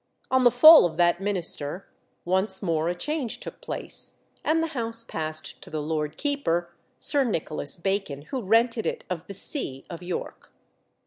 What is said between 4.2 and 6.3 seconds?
and the house passed to the Lord